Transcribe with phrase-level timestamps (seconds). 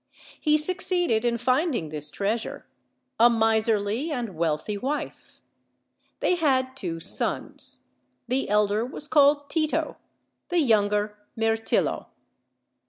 [0.39, 2.65] He succeeded in finding this treasure
[3.19, 4.39] a miserly and OLD, OLD FAIRY TALES.
[4.39, 5.39] wealthy wite.
[6.21, 7.81] They had two sons.
[8.27, 9.97] The elder was called Tito,
[10.49, 12.07] the younger Mirtillo.